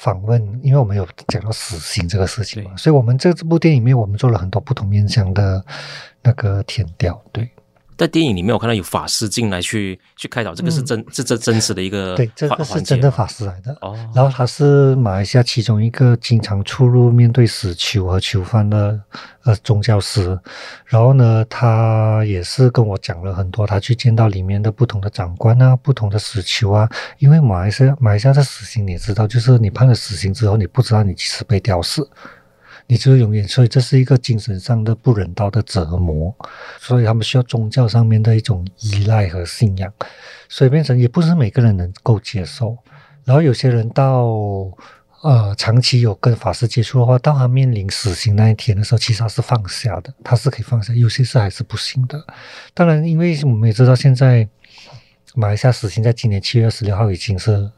[0.00, 5.64] 访问，因为我们有讲到死刑这个事情嘛，所以我们这这部电影里面，我们做了很多不同面向的
[6.22, 7.50] 那个填调，对。
[7.98, 13.98] 在电影里面，我看到有法师进来去去开导，这个是真，这这、嗯、真实的一个对，这个是真的法师来的哦。
[14.14, 18.98] 然后他是马来西亚其中一个经常出入面对死囚和囚犯的
[19.42, 20.38] 呃宗教师。
[20.86, 26.88] 然后呢，他也是跟我讲了很多，他去见到里面的不同的长官啊，不同的死囚啊。
[27.18, 32.08] 因为马来西亚马来西亚的死刑，你知道，就是你判了死刑之后，你不知道你几时被吊死。
[32.90, 36.34] 你就是永远，所以这是一个精神上的不人道的折磨，
[36.80, 39.92] 所以他们需要宗教上面的一种依赖和信仰，
[40.48, 42.76] 所以变成也不是每个人能够接受。
[43.24, 44.24] 然后有些人到
[45.20, 50.94] 呃长期有跟法师接触的话，到他面临死刑那一天的时候，其实他是放下的，他是可以放下。
[50.94, 52.26] 有些事还是不行的。
[52.72, 54.48] 当然，因为我们也知道现在
[55.34, 57.70] 马来西亚死刑在今年七月二十六号已经是。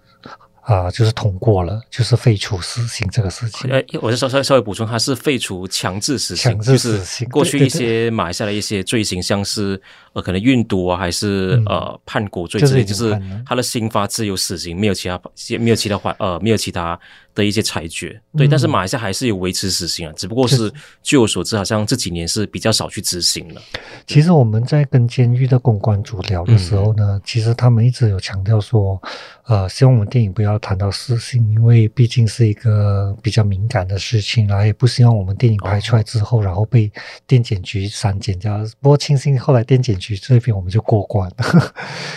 [0.71, 3.69] 啊，就是通过了，就是废除死刑这个事情。
[3.69, 7.29] 呃，我就稍稍稍微补充，它是废除强制死刑，强制死刑。
[7.29, 9.81] 过去一些马来西亚的一些罪行，像是
[10.13, 15.21] 呃，可能运毒啊，还是、嗯、呃叛国罪之类，就是他的刑罚只有死刑，没有其他，
[15.59, 16.99] 没有其他缓呃，没有其他
[17.41, 18.21] 的一些裁决。
[18.37, 20.73] 对，但是马来西亚还是有维持死刑啊，只不过是
[21.03, 23.61] 据我所知，好像这几年是比较少去执行了。
[24.07, 29.01] 其实我们在跟监狱的公关组聊的时候呢，嗯、其实他们一直有强调说，
[29.47, 36.91] 呃，希望我们电影不要谈到死刑，因为毕竟是一个比较敏感的事情，然后也不希望我们电影拍出来之后，哦、然后被
[37.27, 38.59] 电检局删减掉。
[38.81, 41.73] 不过庆幸后来电检局这边我们就过关了。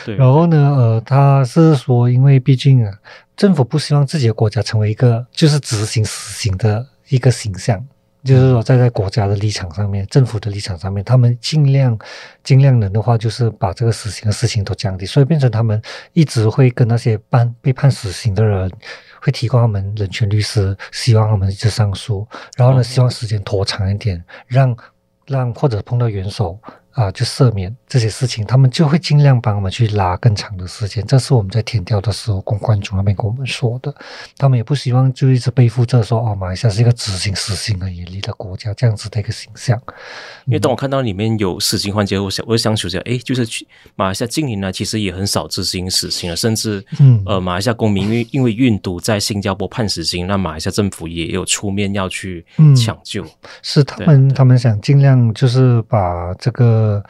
[0.05, 0.15] 对。
[0.23, 2.91] 然后呢，呃，他是说，因为毕竟啊，
[3.43, 7.86] 政府不希望自己的国家成为一个就是执行死刑的一个形象。
[8.23, 11.99] 就是说，站在国家的立场上面，政府的立场上面，他们尽量
[12.41, 15.82] 尽量能的话，就是把这个死刑的事情都降低，所以变成他们
[16.13, 18.71] 一直会跟那些判被判死刑的人，
[19.19, 22.25] 会提供他们人权律师，希望他们一直上诉，
[22.56, 24.73] 然后呢，希望时间拖长一点，让
[25.27, 26.58] 让或者碰到元首。
[26.93, 31.03] 啊，就赦免这些事情，他们就会尽量帮我们去拉更长的时间。
[31.08, 33.91] 这是我们在填调的时候，公关组那边跟我们说的。
[34.38, 39.75] 他们也不希望就一直背负着说，哦，马来西亚是一个执行死刑很严厉的国家这样子的一个形象。
[40.45, 52.45] 因为当我看到里面有死刑环节，我想，我就想说，哎，就是去马来西亚近年来其实也很少执行死刑了，甚至，嗯，呃，马来西亚公民因为因为运毒在新加坡判死刑，那马来西亚政府也有出面要去
[52.77, 53.23] 抢救。
[53.23, 53.29] 嗯、
[53.63, 56.83] 是他们，他们想尽量就是把这个。
[56.84, 57.04] 呃，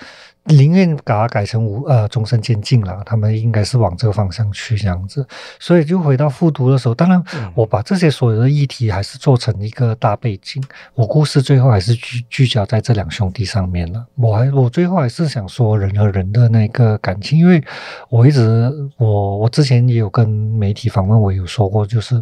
[0.45, 5.25] 宁愿把它改成无呃终身监禁了，他们应该是往这个方向去这样子。
[5.57, 7.23] 所以就回到复读的时候，当然
[7.55, 10.61] 我把这些所有的议题还是做成一个大背景，
[10.95, 14.05] 我故事最后还是聚聚焦在这两兄弟上面了。
[14.15, 17.63] 我还我最后还是想说人和人的那个感情，因为
[18.09, 22.21] 我一直我我之前也有跟媒体访问，我有说过，就是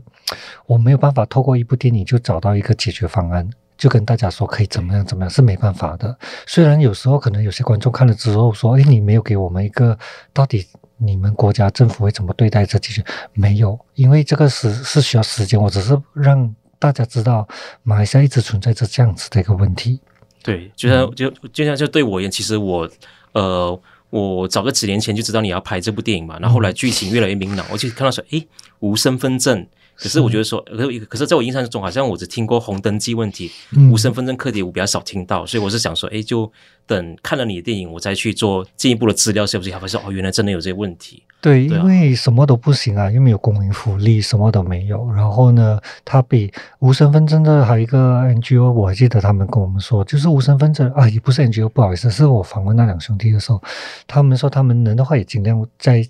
[0.68, 3.50] 我没有办法透过一部电影就找到一个解决方案。
[3.82, 6.16] 就跟大家说可以怎么样怎么样是没办法的。
[6.46, 9.98] 虽然有时候可能有些观众看了之后说：“哎，你没有给我们一个
[10.32, 10.64] 到底
[10.98, 15.60] 你们国家政府会怎么对待这几句？”没有，因为这个是是需要时间。
[15.60, 17.48] 我只是让大家知道，
[17.82, 20.00] 马来西亚一直存在着这样子的一个问题。
[20.44, 22.88] 对，就像就就像就对我而言，其实我
[23.32, 29.66] 呃，我早个几年前就知道你要拍这部电影嘛，然后后来剧情越来越明朗，我就看到说：“诶，无身份证。”
[30.02, 33.52] 可是我觉得说，可是可是在我印象中，好像我只听过红灯记问题，
[33.92, 36.52] 无身份证课题我比较少听到，所以我是想说，哎，就
[36.88, 39.70] 等看了你的电影，我再去做进一步的资料，是不是？
[39.70, 41.22] 才发现哦，原来真的有这些问题。
[41.40, 45.08] 对，因为什么都不行啊，又没有公民福利，什么都没有。
[45.12, 53.62] 然后呢，他比无身份证的还有一个 NGO，我还记得他们跟我们说，就是无身份证啊，也不是 NGO，不好意思，是我访问那两兄弟的时候，
[54.08, 56.08] 他们说他们能的话也尽量在，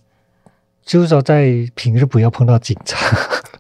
[0.86, 2.98] 就是说在平日不要碰到警察。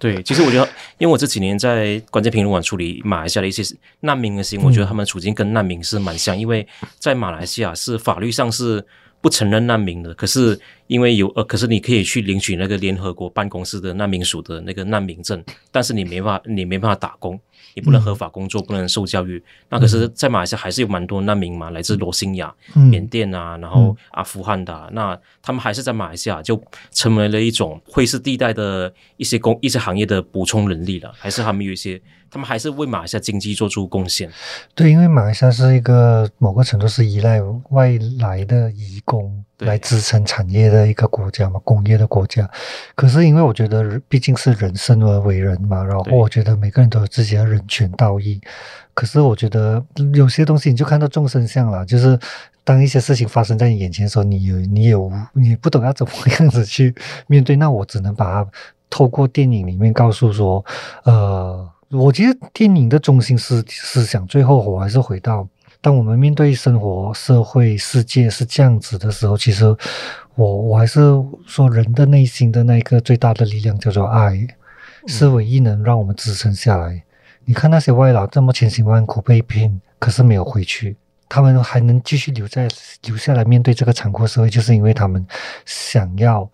[0.01, 3.61] 对，其实我觉得，因为我这几年在关键评论网处理马来西亚的一些
[3.99, 8.83] 难民的事情，我觉得他们处境跟难民是蛮像，因为在马来西亚是法律上是
[9.21, 17.39] 不承认难民的，可是因为有呃，可是你可以去领取那个联合国办公室的难民署的那个难民证，但是你没法，你没办法打工。
[17.73, 19.43] 你不能合法工作，嗯、不能受教育。
[19.69, 31.11] 那可是，在马来西亚还是有蛮多难民嘛，来自罗兴亚、嗯、缅甸啊，然后阿富汗的、那他们还是在马来西亚就成为了一种灰色地带的一些工、一些行业的补充人力了。
[31.17, 34.29] 还是他们有一些，他们还是为马来西亚经济做出贡献。
[34.75, 39.43] 对，因为马来西亚是一个某个程度是依赖外来的移工。
[39.61, 42.49] 来支撑产业的一个国家嘛，工业的国家。
[42.95, 48.39] 可是因为我觉得，毕竟是人生而为人嘛，然后我觉得每个人都有自己的人权道义。
[48.93, 52.19] 可是我觉得有些东西你就看到众生相了，就是
[52.63, 56.93] 当一些事情发生在你眼前的时候，你有你有你不懂要怎么样子去
[57.27, 58.51] 面对，那我只能把它
[58.89, 60.63] 透过电影里面告诉说，
[61.03, 65.47] 呃，我觉得电影的中心思思想，最后我还是回到。
[65.81, 69.65] 当我们面对生活、社会、世界是这样子的时候，其实
[70.35, 70.99] 我我还是
[71.47, 74.47] 说，人的内心的那一个最大的力量叫做爱，
[75.07, 77.01] 是唯一能让我们支撑下来。
[77.45, 80.95] 你看那些外劳这么千辛万苦被骗，可是没有回去，
[81.27, 82.67] 他们还能继续留在
[83.05, 85.25] 留下来面对这个残酷社会，就是因为他们
[85.65, 86.49] 想要。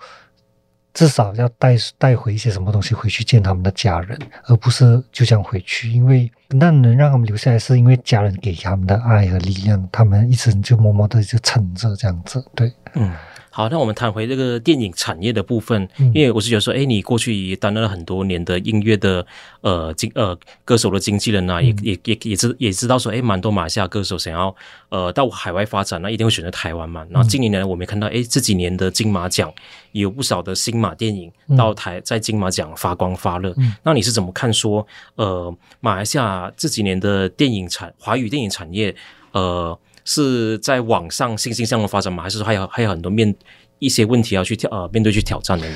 [0.97, 5.91] 至少要带带回一些什么东西回去见他们的家人，而不是就这样回去。
[5.91, 12.43] 因为那能让他们留下来，是因为家人给他们的爱和力量，他们一直就默默的就撑着这样子。
[12.55, 13.13] 对，嗯。
[13.57, 19.25] 好，那我们谈回这个电影产业的部分，嗯、因为我是觉得说，哎，你过去也担任了很多年的音乐的
[19.61, 24.55] 呃经呃歌手的经纪人呐、啊，也也也也知也知道说，哎，蛮多马来西亚歌手想要
[24.89, 27.03] 呃到海外发展，那一定会选择台湾嘛。
[27.09, 29.51] 然后近年来我们看到，哎，这几年的金马奖
[29.91, 33.55] 也有不少的新马电影到台在金马奖发光发热。
[33.57, 38.95] 嗯、那你是怎么看说，呃，马来西亚这几年的电影产华语电影产业，
[39.31, 39.75] 呃？
[40.07, 42.23] 是在网上欣欣向荣发展吗？
[42.23, 43.35] 还是说还有还有很多面
[43.79, 45.75] 一些问题要去挑呃面对去挑战的呢？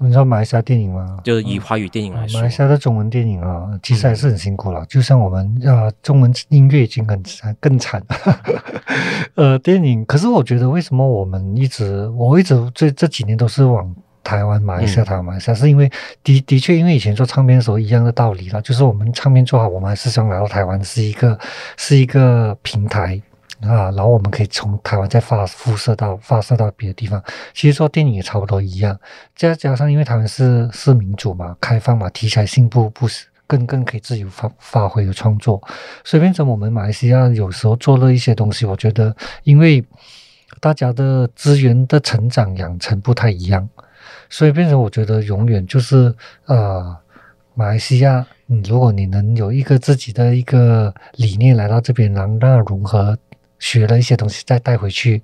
[0.00, 1.18] 你知道马来西亚电影吗？
[1.22, 4.80] 就是以华语电影来说，马来西亚的中文电影啊，其实还是很辛苦了。
[4.80, 8.02] 嗯、就像我们啊，中文音乐已经很惨，更惨。
[9.36, 13.94] 呃，电影，可是我觉得为什么我们一直，我一直这这几年都是往。
[14.24, 15.90] 台湾、马来西亚、台湾、马来西亚，是因为
[16.22, 21.38] 的的确，因为以前做唱片的时候一样的道理了，就是我们唱片做好，我们还是想来到台湾，是一个
[21.78, 23.18] 是一个平台
[23.62, 27.22] 啊，然后我们可以从台湾再发辐射到发射到别的地方。
[27.52, 28.98] 其实做电影也差不多一样，
[29.34, 35.62] 再加上因为台湾是是民主嘛、开放嘛，题材性不不是更更可以自由发发挥的创作，
[36.04, 39.84] 所以变成我们马来西亚有时候做了一些东西，我觉得因为
[40.60, 43.68] 大家的资源的成长养成不太一样。
[44.30, 46.14] 所以变成我觉得永远就是
[46.46, 46.96] 呃，
[47.54, 53.16] 马来西亚，你如果你能有一个自己的一个理念来到这边，然后让融合，
[53.58, 55.22] 学了一些东西再带回去。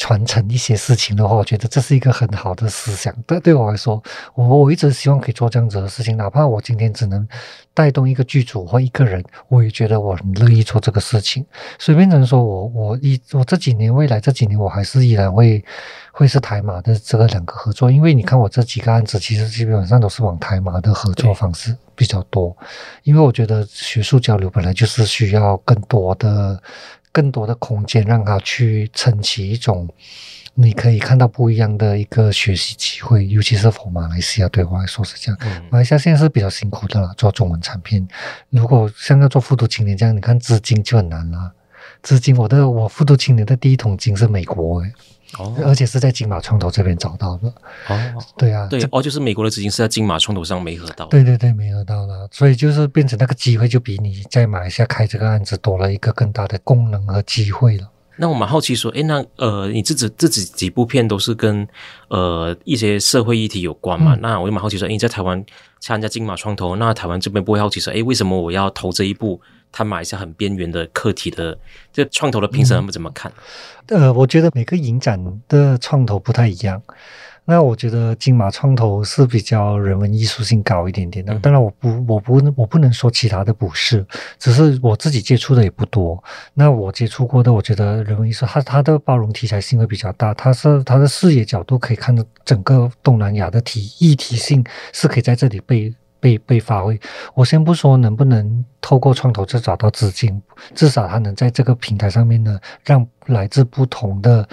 [0.00, 3.12] 传承一些事情的话，我觉得这是一个很好的思想。
[3.26, 4.00] 对对我来说，
[4.36, 7.26] 我我一直希望可以做这样子的事情，哪怕我今天只能
[7.74, 11.44] 带动一个剧组或一个人，我也觉得我很乐意做这个事情。
[11.80, 15.64] 所以变成说我我一我这几年未来这几年我还是依然会
[16.12, 22.56] 会是台马的这个两个合作，因为你看我这几个案子其实基本上都是往台马的合作方式比较多，
[23.02, 26.62] 因为我觉得学术交流本来就是需要更多的。
[27.12, 29.88] 更多的空间，让他去撑起一种
[30.54, 35.38] 你可以看到不一样的一个学习机会，尤其是 for 马来西亚对我来说是这样。
[35.42, 38.08] 嗯、马来西亚现在是比较辛苦的啦，做中文产品。
[38.50, 41.52] 如果像要做复读青年这样，你看资金就很难了。
[42.02, 44.92] 资金，我的我复读青年的第一桶金是美国诶。
[45.38, 47.48] 哦，而且是在金马创投这边找到的。
[47.88, 51.06] 哦，对啊，对哦，就是美国的资金是在金马创投上没合到。
[51.06, 57.88] 对对对，没合到了，所以就是变成那个机会就比你在马来西亚开这个案子多了一个更大的功能和机会了。
[58.20, 61.66] 那我蛮好奇说，诶，那呃，你自己自己几部片都是跟
[62.08, 64.16] 呃一些社会议题有关嘛？
[64.16, 65.44] 嗯、那我就蛮好奇说，诶，你在台湾
[65.78, 69.40] 参加金马创投，那台湾这边不会好奇说，诶，为什么我要投这一部？
[69.70, 71.56] 他买一下很边缘的课题的，
[71.92, 73.32] 这创投的评审他们怎么看？
[73.86, 74.02] 嗯？
[74.02, 76.82] 呃，我觉得每个影展的创投不太一样。
[77.50, 81.34] 那我觉得金马创投是比较人文艺术性高一点点的。
[81.38, 84.04] 当然，我不，我不，我不能说其他的不是，
[84.38, 86.22] 只是我自己接触的也不多。
[86.52, 94.62] 那我接触过的，我觉得人文艺术，它它的包容题材性会比较大，它是它的视野角度可以看到整个东南亚的题议题性
[94.92, 95.94] 是可以在这里被。
[96.20, 96.98] 被被发挥，
[97.34, 100.42] 我先不说能不能透过创投去找到资金，
[100.74, 104.46] 至少他能在这个平台上面呢，让来自不同的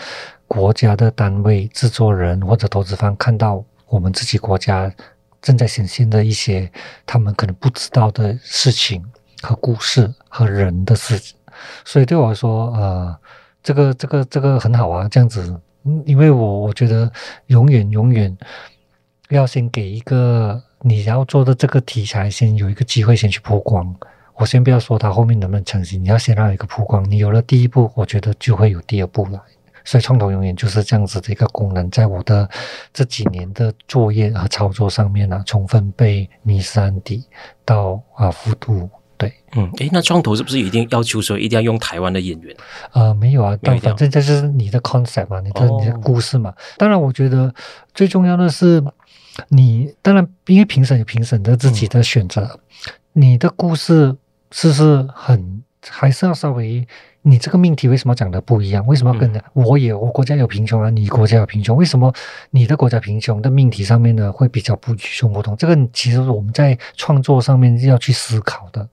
[0.47, 4.91] 国家的单位、制作人或者投资方看到我们自己国家
[5.41, 6.72] 正在显现的一些
[7.05, 9.03] 他们可能不知道的事情
[9.41, 11.36] 和故事和人的事情。
[11.84, 13.18] 所以对我来说，呃，
[13.63, 15.59] 这个这个这个很好啊，这样子，
[16.05, 17.11] 因为我我觉得
[17.47, 18.38] 永远永远
[19.30, 20.61] 要先给一个。
[20.82, 23.95] 你要做的这个题材，先有一个机会，先去曝光。
[24.36, 27.09] 我先不要说它后面能不能成型，你要先让一个曝光。
[27.09, 29.39] 你有了第一步，我觉得就会有第二步来。
[29.86, 32.49] 所以创投永远就是这样子的一个功能，在我的
[32.93, 37.23] 这几年的作业和操作上面呢、啊，从分被、尼斯兰迪
[37.63, 42.53] 到啊富都，对，嗯，诶，那创投是不是一定要求说一定要用台湾的演员？
[42.91, 46.53] 呃，没有啊，但反正这是你的 concept 嘛，你的、哦、你的故事嘛。
[46.78, 47.53] 当然，我觉得
[47.93, 48.84] 最重要的是。
[49.49, 54.15] 你当然，因为评审有评审的自己的选择，嗯、你的故事
[54.51, 56.88] 是不是很还是要稍微？
[57.27, 58.86] 你这个命题为什么讲的不一样？
[58.86, 60.91] 为什么要跟、嗯、我也我国家有贫穷啊？
[60.91, 62.13] 你国家有贫穷，为什么
[62.51, 65.55] 你的国家贫穷的命题上面呢会比较不与众不同？
[65.57, 68.88] 这个其实我们在创作上面是要去思考的。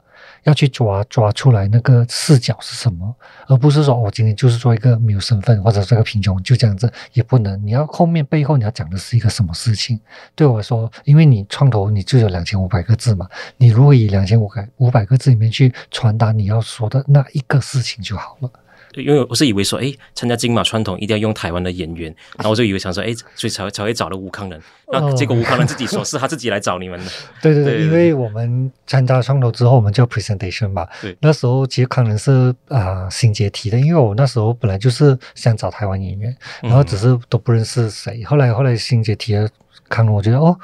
[0.44, 3.14] 要去抓抓出来那个视角是什么，
[3.46, 7.60] 而不是说我今天就是做一个没有身份或者这个贫穷就这样子也不能。
[7.66, 10.00] 你要后面背后你要讲的是一个什么事情？
[10.34, 18.50] 对我说，因为你创投你就有两千五百个字嘛，你如果以两千五百五百个字里面去传达你要说的那一个事情就好了。
[18.92, 24.60] 对，因为我是以为说，诶，参加金马传统一定要用台湾的演员，然后我就以为想说，诶，所以才会才会找了吴康仁，
[24.92, 27.10] 那结果吴康仁自己说是他自己来找你们的。
[27.40, 30.86] 对对对，因为我们参加创投之后，我们叫 presentation 嘛。
[31.00, 39.48] 对，那时候其实康仁是啊、呃、新杰提的，因为我那时候本来就是想找台湾演员，然后只是都不认识谁，嗯、后来后来新杰提了
[39.88, 40.58] 康仁，我觉得哦。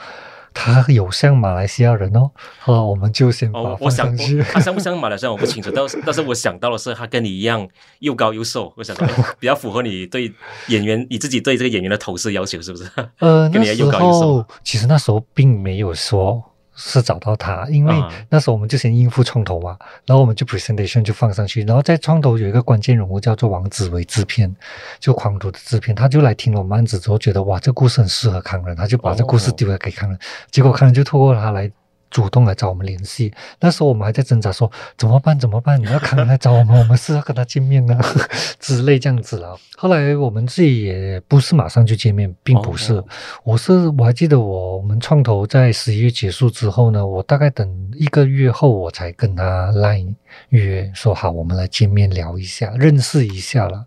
[0.61, 4.41] 他有像马来西亚人哦，好，我们就先把他放上去。
[4.41, 7.67] 哦、他像不像马来西亚我不清楚，但是 但是我想到的是他跟你一样
[8.01, 9.07] 又高又瘦，我想到
[9.39, 10.33] 比较符合你对
[10.67, 12.91] 演员你自己对这个演员的投射要求是不是？
[13.21, 14.45] 呃， 跟你又高又瘦。
[14.65, 16.43] 其实那时候并没有说
[16.81, 17.93] 是找到他，因为
[18.31, 19.77] 那时候我们就先应付创投嘛，
[20.07, 24.55] 然后我们就 presentation 就放上去，然后在创投有一个关键人物叫做王子维制片，
[25.01, 30.21] 就狂徒的制片，他就来听了我们案子之后，觉得哇，这故事很适合康仁，他就把这故事丢了给康仁，哦、
[30.51, 31.71] 结果康仁就透过他来。
[32.11, 35.81] 主动来找我们联系，那时候我们还在挣扎说怎么办怎么办？
[35.81, 37.99] 你要康仁来找我们，我们是要跟他见面呢
[38.59, 39.59] 之类这样子了。
[39.77, 43.03] 后来我们自己也不是马上就见面，并不是，
[43.45, 50.15] 我是我还记得我我们创投在十一月结束之后呢，我大概等一个月后我才跟他 line
[50.49, 53.85] 约说好，我们来见面聊一下，认识一下了。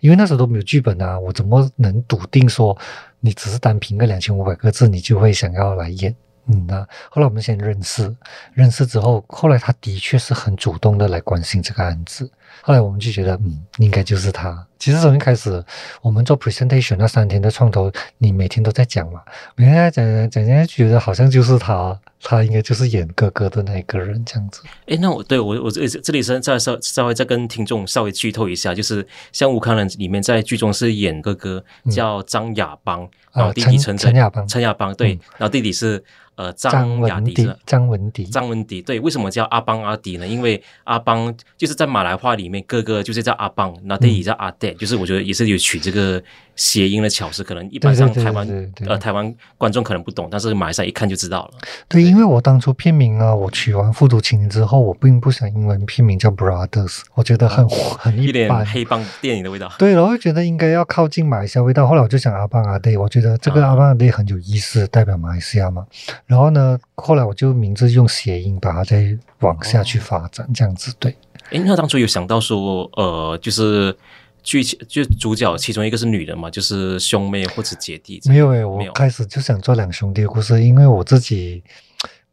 [0.00, 2.76] 因为那时候都没有剧本啊，我怎么能笃定说
[3.18, 6.14] 你只是单凭个两千五百个字，你就会想要来演？
[6.50, 6.80] 嗯，那
[7.10, 8.14] 后来我们先认识，
[8.54, 12.30] 认识之后，后来他的确是很主动的来关心这个案子。
[12.62, 14.66] 后来我们就觉得，嗯，应该就是他。
[14.78, 15.64] 其实从一开始，
[16.02, 19.20] 我们做 presentation 那三天的创投，你每天都在讲嘛，
[19.56, 24.62] 每天在讲讲讲，觉得好像就是他，他应该就是演哥哥的那个人这样子。
[24.86, 36.04] 诶，那我对我我这这里是再稍稍微再跟听众稍微剧透一下，就是像吴康仁里面在剧中是演哥哥，叫张亚邦，嗯、然后弟弟陈陈亚邦，陈亚邦对，嗯、然后弟弟是。
[36.38, 37.34] 呃，张雅迪
[37.66, 40.24] 张文迪，张文迪对，为什么叫阿邦阿迪呢？
[40.24, 46.22] 因为阿邦就是在马来话里面，哥哥就是叫阿邦，那弟弟叫阿爹，就是我觉得也是有取这个
[46.56, 51.58] 谐音的巧思，可能一般上台湾呃台湾观众可能不懂，但是马来西亚一看就知道了。
[51.88, 57.68] 对，因为我当初片名啊，我取完《复读青年》之后，我并不想英文片名叫 Brothers，我觉得很
[57.98, 59.70] 很一般，黑帮电影的味道。
[59.78, 65.86] 对，然后觉得应该要靠近马来西亚味道，后来我就想阿邦阿爹，我觉得这个阿邦阿爹很有意思，代表马来西亚嘛。
[66.26, 71.16] 然后呢，后来我就名字用谐音把它再往下去发展，这样子对。
[71.50, 73.96] 诶，那当初有想到说，呃，就是
[74.42, 78.20] 剧情就主角其中一个是女人嘛，就是兄妹或者姐弟？
[78.26, 81.62] 没有哎，我开始就想做两兄弟的故事，因为我自己。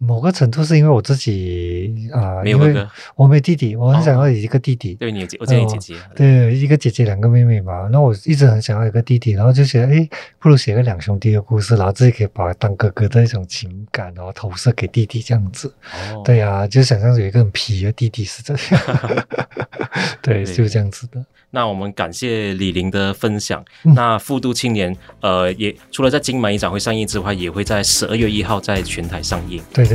[0.06, 4.96] 某个程度是因为我自己啊，没有哥哥，因为我没弟弟，我很想要有一个弟弟。
[4.96, 5.96] 对，你有姐，我见你姐姐。
[6.16, 7.90] 对，一个姐姐，两个妹妹嘛。
[7.92, 10.08] 那我一直很想要一个弟弟，然后就觉得，哎，
[10.40, 15.74] 不如写个两兄弟的故事，然后自己可以把他当哥哥的一种情感，然后投射给弟弟这样子。
[16.14, 19.26] 哦，对呀，就想象有一个很皮的弟弟是这样。
[20.22, 21.24] 对，就是这样子的。
[21.52, 23.64] 那我们感谢李玲的分享。
[23.86, 29.64] 嗯、那《富都青年》呃，也除了在金马影展会上映之外，也会在十二月一号在全台上映。
[29.72, 29.95] 对对